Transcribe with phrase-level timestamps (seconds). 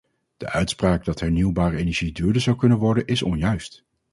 [0.37, 3.83] De uitspraak dat hernieuwbare energie duurder zou kunnen worden, is onjuist.